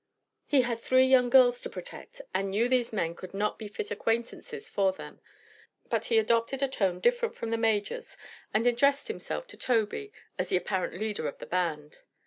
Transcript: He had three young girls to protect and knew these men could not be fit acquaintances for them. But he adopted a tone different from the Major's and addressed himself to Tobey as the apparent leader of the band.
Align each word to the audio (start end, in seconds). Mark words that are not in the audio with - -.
He 0.47 0.63
had 0.63 0.79
three 0.79 1.05
young 1.05 1.29
girls 1.29 1.61
to 1.61 1.69
protect 1.69 2.21
and 2.33 2.49
knew 2.49 2.67
these 2.67 2.91
men 2.91 3.13
could 3.13 3.35
not 3.35 3.59
be 3.59 3.67
fit 3.67 3.91
acquaintances 3.91 4.67
for 4.67 4.91
them. 4.91 5.21
But 5.91 6.05
he 6.05 6.17
adopted 6.17 6.63
a 6.63 6.67
tone 6.67 6.99
different 6.99 7.35
from 7.35 7.51
the 7.51 7.57
Major's 7.57 8.17
and 8.51 8.65
addressed 8.65 9.09
himself 9.09 9.45
to 9.45 9.57
Tobey 9.57 10.11
as 10.39 10.49
the 10.49 10.57
apparent 10.57 10.95
leader 10.95 11.27
of 11.27 11.37
the 11.37 11.45
band. 11.45 11.99